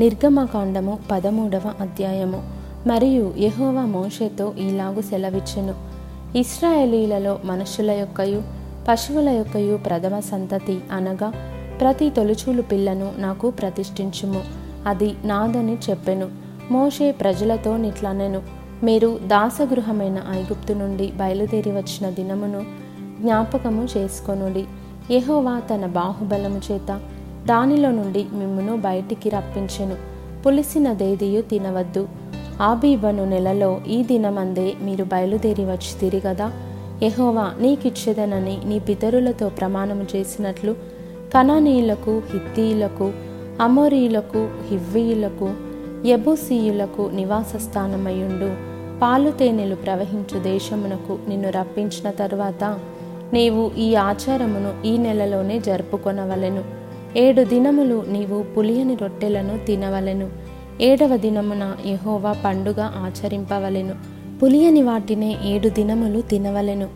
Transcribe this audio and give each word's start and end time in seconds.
నిర్గమకాండము 0.00 0.98
పదమూడవ 1.10 1.72
అధ్యాయము. 1.80 2.42
మరియు 2.86 3.34
యహోవ 3.38 3.80
మోషేతో 3.80 4.54
ఈలాగు 4.60 5.00
సెలవిచ్చెను. 5.00 5.74
ఇస్రాయేలీలలో 6.38 7.38
మనుషుల 7.44 7.90
యొక్కయు 7.90 8.42
పశువుల 8.88 9.28
యొక్కయు 9.28 9.76
ప్రథమ 9.76 10.18
సంతతి 10.18 10.80
అనగా 10.92 11.32
ప్రతి 11.80 12.10
తొలుచూలు 12.10 12.62
పిల్లను 12.62 13.12
నాకు 13.18 13.50
ప్రతిష్ఠించుము. 13.50 14.42
అది 14.86 15.14
నాదని 15.24 15.78
చెప్పెను. 15.90 16.28
మోషే 16.70 17.12
ప్రజలతో 17.12 17.76
నిట్లనెను. 17.76 18.42
మీరు 18.82 19.20
దాసగృహమైన 19.26 20.22
ఐగుప్తు 20.30 20.72
నుండి 20.72 21.12
బయలుదేరి 21.16 21.70
వచ్చిన 21.70 22.10
దినమును 22.10 22.64
జ్ఞాపకము 23.20 23.88
చేసుకొనుడి. 23.96 24.64
యహోవా 25.10 25.58
తన 25.58 25.86
బాహుబలము 25.86 26.60
చేత 26.72 27.00
దానిలో 27.46 27.90
నుండి 27.90 28.26
మిమ్మును 28.32 28.76
బయటికి 28.76 29.28
రప్పించెను. 29.28 29.96
పులిసిన 30.46 30.92
దేదీయు 30.92 31.42
తినవద్దు. 31.42 32.08
ఆబీబను 32.62 33.24
నెలలో 33.24 33.80
ఈ 33.88 34.02
దినమందే 34.02 34.74
మీరు 34.82 35.04
బయలుదేరి 35.04 35.64
వచ్చితిరి 35.64 36.20
కదా 36.20 36.52
యెహోవా 37.02 37.52
నీకిచ్చేదనని 37.60 38.58
నీ 38.64 38.78
పితరులతో 38.78 39.48
ప్రమాణము 39.48 40.06
చేసినట్లు 40.16 40.76
కనానీయులకు 41.34 42.22
హిత్తీయులకు 42.32 43.12
అమోరీయులకు 43.60 44.48
హివ్వీయులకు 44.70 45.50
యబూసీయులకు 46.06 47.10
నివాస 47.14 47.56
స్థానమయుండు 47.56 48.54
పాలు 49.00 49.30
తేనెలు 49.30 49.74
ప్రవహించు 49.74 50.38
దేశమునకు 50.38 51.18
నిన్ను 51.28 51.50
రప్పించిన 51.50 52.10
తరువాత 52.10 52.78
నీవు 53.32 53.70
ఈ 53.78 53.94
ఆచారమును 53.94 54.86
ఈ 54.86 54.96
నెలలోనే 54.96 55.58
జరుపుకొనవలెను. 55.58 56.83
ఏడు 57.16 57.42
దినములు 57.42 58.04
నీవు 58.08 58.42
పులియని 58.42 58.94
రొట్టెలను 58.94 59.66
తినవలెను. 59.66 60.30
ఏడవ 60.80 61.16
దినమున 61.16 61.76
యహోవా 61.86 62.32
పండుగ 62.44 62.80
ఆచరింపవలెను. 62.80 63.94
పులియని 64.42 64.82
వాటినే 64.82 65.36
ఏడు 65.44 65.68
దినములు 65.68 66.20
తినవలెను. 66.20 66.88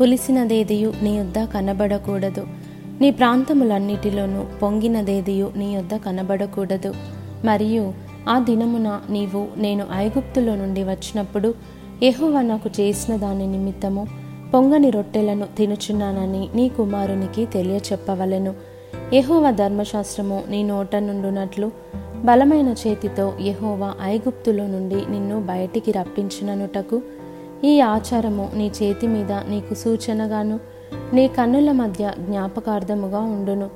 పులిసినదేదియు 0.00 0.92
నీ 1.02 1.16
యొద్ద 1.16 1.44
కనబడకూడదు. 1.44 2.46
నీ 3.00 3.10
ప్రాంతములన్నిటిలోనూ 3.10 4.44
పొంగినదేదియు 4.62 5.52
నీ 5.56 5.74
యొద్ద 5.74 5.96
కనబడకూడదు. 5.96 6.94
మరియు 7.44 7.92
ఆ 8.28 8.38
దినమున 8.38 9.00
నీవు 9.10 9.46
నేను 9.56 9.86
ఐగుప్తులో 9.92 10.54
నుండి 10.54 10.84
వచ్చినప్పుడు 10.84 11.54
యహోవా 12.02 12.42
నాకు 12.42 12.70
చేసిన 12.80 13.16
దాని 13.16 13.46
నిమిత్తము 13.46 14.06
పొంగని 14.54 14.90
రొట్టెలను 14.90 15.46
తినుచున్నానని 15.56 16.48
నీ 16.54 16.68
కుమారునికి 16.68 17.46
తెలియచెప్పవలెను. 17.46 18.73
యెహోవా 19.12 19.50
ధర్మశాస్త్రము 19.50 20.44
నీ 20.48 20.62
నోట 20.62 20.96
నుండునట్లు. 20.96 21.70
బలమైన 22.24 22.74
చేతితో 22.86 23.32
యహోవా 23.40 23.94
ఐగుప్తులో 24.02 24.66
నుండి 24.66 25.06
నిన్ను 25.10 25.40
బయటికి 25.40 25.92
రప్పించిననుటకు. 25.92 27.02
ఈ 27.64 27.80
ఆచారము 27.80 28.50
నీ 28.54 28.70
చేతి 28.82 29.06
మీద 29.06 29.32
నీకు 29.32 29.74
సూచనగాను 29.74 30.60
నీ 31.12 31.28
కన్నుల 31.28 31.72
మధ్య 31.72 32.12
జ్ఞాపకార్థముగా 32.18 33.20
ఉండును. 33.20 33.70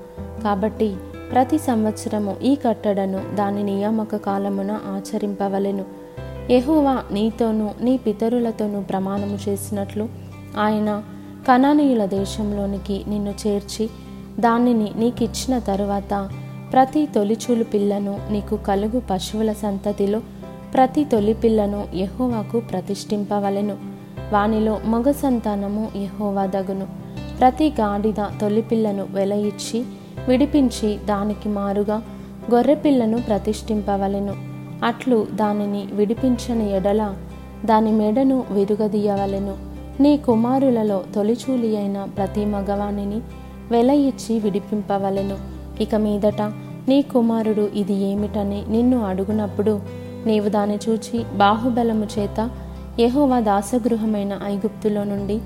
కాబట్టి 0.45 0.97
ప్రతి 1.33 1.59
సంవత్సరము 1.59 2.37
ఈ 2.43 2.55
కట్టడను 2.55 3.21
దాని 3.35 3.63
నియామక 3.63 4.17
కాలమున 4.17 4.71
ఆచరింపవలెను. 4.71 5.85
యహోవా 6.51 7.03
నీతోనూ 7.13 7.71
నీ 7.81 7.97
పితరులతోనూ 7.97 8.81
ప్రమాణము 8.81 9.39
చేసినట్లు 9.49 10.09
ఆయన 10.59 11.03
కణానీయుల 11.49 12.05
దేశంలోనికి 12.05 13.05
నిన్ను 13.09 13.35
చేర్చి 13.47 13.91
దానిని 14.41 14.93
నీకిచ్చిన 14.97 15.59
తరువాత 15.59 16.29
ప్రతి 16.73 17.07
తొలిచూలు 17.07 17.65
పిల్లను 17.65 18.21
నీకు 18.31 18.57
కలుగు 18.57 19.03
పశువుల 19.11 19.53
సంతతిలో 19.53 20.21
ప్రతి 20.75 21.05
తొలి 21.05 21.35
పిల్లను 21.35 21.85
యహోవాకు 21.95 22.61
ప్రతిష్ఠింపవలెను. 22.61 23.77
వానిలో 24.33 24.81
మగ 24.85 25.11
సంతానము 25.11 25.89
యహోవా 25.97 26.47
దగును. 26.47 26.87
ప్రతి 27.41 27.69
గాడిద 27.69 28.41
తొలి 28.41 28.63
పిల్లను 28.63 29.07
వెలయిచ్చి 29.11 29.85
విడిపించి 30.29 30.99
దానికి 31.07 31.49
మారుగా 31.49 32.03
గొర్రెపిల్లను 32.55 33.23
ప్రతిష్ఠింపవలెను. 33.23 34.35
అట్లు 34.85 35.27
దానిని 35.35 35.87
విడిపించని 35.93 36.77
ఎడల 36.77 37.15
దాని 37.65 37.93
మెడను 37.93 38.45
విరుగదీయవలెను. 38.51 39.57
నీ 40.01 40.17
కుమారులలో 40.17 41.03
తొలిచూలి 41.15 41.77
అయిన 41.77 42.05
ప్రతి 42.05 42.45
మగవానిని 42.45 43.21
వెల 43.71 43.91
ఇచ్చి 43.91 44.39
విడిపింపవలెను. 44.39 45.37
ఇక 45.83 45.95
మీదట 45.95 46.43
నీ 46.89 47.03
కుమారుడు 47.03 47.71
ఇది 47.75 47.95
ఏమిటని 47.95 48.65
నిన్ను 48.69 49.05
అడుగునప్పుడు 49.05 49.81
నీవు 50.27 50.49
దాన్ని 50.49 50.79
చూచి 50.89 51.25
బాహుబలము 51.37 52.07
చేత 52.19 52.51
యహోవా 53.01 53.41
దాసగృహమైన 53.41 54.41
ఐగుప్తులో 54.45 55.05
నుండి 55.05 55.41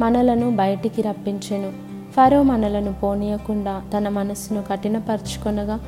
మనలను 0.00 0.56
బయటికి 0.56 1.02
రప్పించెను. 1.02 1.72
ఫరో 2.12 2.42
మనలను 2.42 2.92
పోనీయకుండా 2.92 3.82
తన 3.96 4.08
మనస్సును 4.08 4.64
కఠినపరుచుకొనగా 4.70 5.80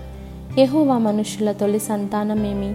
యహోవా 0.59 0.99
మనుషుల 0.99 1.53
తొలి 1.53 1.78
సంతానమేమి? 1.78 2.75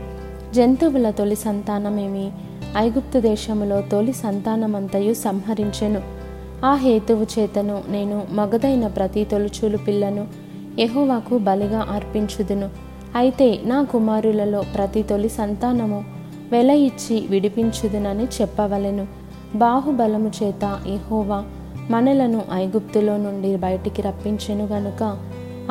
జంతువుల 0.53 1.09
తొలి 1.09 1.35
సంతానమేమి? 1.35 2.31
ఐగుప్తు 2.77 3.19
దేశములో 3.19 3.81
తొలి 3.81 4.13
సంతానమంతయు 4.13 5.13
సంహరించెను. 5.13 6.22
ఆ 6.63 6.75
హేతువు 6.75 7.25
చేతను 7.39 7.83
నేను 7.89 8.23
మగదైన 8.31 8.87
ప్రతి 8.87 9.23
తొలుచూలు 9.23 9.77
పిల్లను 9.77 10.27
యహోవాకు 10.79 11.37
బలిగా 11.37 11.87
అర్పించుదును. 11.89 12.69
అయితే 13.15 13.59
నా 13.65 13.83
కుమారులలో 13.83 14.63
ప్రతి 14.75 15.03
తొలి 15.03 15.29
సంతానము 15.29 16.05
వెల 16.51 16.69
ఇచ్చి 16.69 17.27
విడిపించుదునని 17.29 18.23
చెప్పవలెను. 18.23 19.07
బాహుబలము 19.55 20.31
చేత 20.43 20.79
యహోవా 20.87 21.43
మనలను 21.89 22.41
ఐగుప్తులో 22.53 23.17
నుండి 23.17 23.55
బయటికి 23.55 24.01
రప్పించెను 24.01 24.65
గనుక 24.65 25.17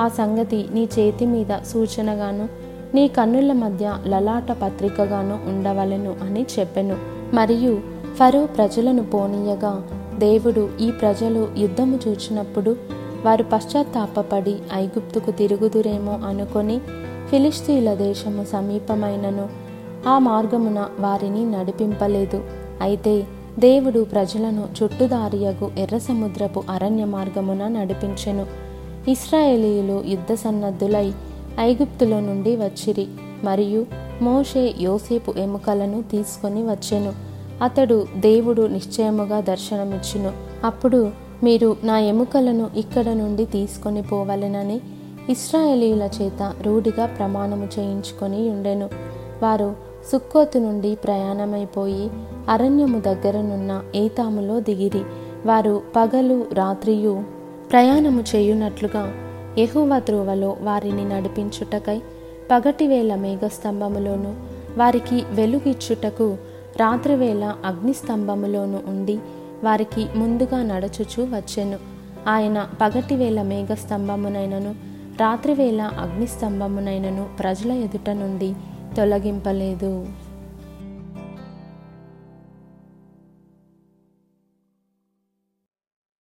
ఆ 0.00 0.08
సంగతి 0.08 0.66
నీ 0.72 0.88
చేతి 0.98 1.26
మీద 1.26 1.64
సూచనగాను 1.66 2.48
నీ 2.94 3.08
కన్నుల 3.08 3.52
మధ్య 3.52 3.94
లలాట 4.06 4.52
పత్రికగాను 4.52 5.38
ఉండవలెను 5.46 6.16
అని 6.22 6.46
చెప్పెను. 6.58 6.96
మరియు 7.34 7.80
ఫరో 8.16 8.46
ప్రజలను 8.46 9.02
పోనీయగా 9.02 10.01
దేవుడు 10.18 10.70
ఈ 10.80 10.90
ప్రజలు 10.90 11.48
యుద్ధము 11.58 11.98
చూచినప్పుడు 12.08 12.76
వారు 13.24 13.44
పశ్చాత్తాపడి 13.52 14.56
ఐగుప్తుకు 14.74 15.30
తిరుగుదురేమో 15.30 16.12
అనుకొని 16.12 16.78
ఫిలిస్తీన్ల 17.30 17.94
దేశము 17.94 18.44
సమీపమైనను 18.44 19.48
ఆ 20.08 20.18
మార్గమున 20.18 20.88
వారిని 21.00 21.50
నడిపింపలేదు. 21.50 22.44
అయితే 22.80 23.26
దేవుడు 23.58 24.04
ప్రజలను 24.04 24.68
చుట్టుదారియగు 24.82 25.70
ఎర్ర 25.78 25.98
సముద్రపు 25.98 26.62
అరణ్య 26.70 27.04
మార్గమున 27.04 27.68
నడిపించెను. 27.68 28.46
ఇస్రాయేలీయులు 29.08 30.02
యుద్ధ 30.06 30.34
సన్నద్ధులై 30.34 31.12
ఐగుప్తులో 31.60 32.20
నుండి 32.20 32.56
వచ్చిరి. 32.56 33.06
మరియు 33.44 33.86
మోషే 34.22 34.74
యోసేపు 34.80 35.34
ఎముకలను 35.38 36.02
తీసుకొని 36.02 36.62
వచ్చెను. 36.62 37.31
అతడు 37.62 38.06
దేవుడు 38.16 38.62
నిశ్చయముగా 38.62 39.40
దర్శనమిచ్చును. 39.40 40.32
అప్పుడు 40.64 41.10
మీరు 41.42 41.76
నా 41.84 41.98
ఎముకలను 41.98 42.70
ఇక్కడ 42.76 43.08
నుండి 43.08 43.44
తీసుకొని 43.44 44.02
పోవలెనని 44.02 44.80
ఇస్రాయేలీల 45.28 46.08
చేత 46.22 46.52
రూఢిగా 46.62 47.06
ప్రమాణము 47.06 47.68
చేయించుకొని 47.78 48.50
ఉండెను. 48.50 48.90
వారు 49.42 49.76
సుక్కోతు 50.12 50.58
నుండి 50.58 50.94
ప్రయాణమైపోయి 50.94 52.10
అరణ్యము 52.48 53.00
దగ్గరనున్న 53.00 53.82
ఏతాములో 53.94 54.60
దిగిరి. 54.60 55.02
వారు 55.46 55.82
పగలు 55.96 56.46
రాత్రియు 56.52 57.22
ప్రయాణము 57.72 58.24
చేయునట్లుగా 58.34 59.14
యెహోవా 59.58 59.98
త్రోవలో 59.98 60.56
వారిని 60.62 61.08
నడిపించుటకై 61.08 61.98
పగటివేళ 62.50 63.14
మేఘస్తంభములోను 63.14 64.36
వారికి 64.78 65.22
వెలుగిచ్చుటకు 65.30 66.36
రాత్రివేళ 66.82 67.44
అగ్నిస్తంభములోను 67.64 68.78
ఉండి 68.86 69.16
వారికి 69.64 70.02
ముందుగా 70.16 70.58
నడచుచు 70.62 71.22
వచ్చెను. 71.34 71.78
ఆయన 72.28 72.58
పగటివేళ 72.80 73.42
మేఘస్తంభమునైనను 73.42 74.72
రాత్రివేళ 75.20 75.82
అగ్నిస్తంభమునైనను 75.82 77.24
ప్రజల 77.38 77.72
ఎదుట 77.72 78.10
నుండి 78.10 78.50
తొలగింపలేదు. 78.96 79.92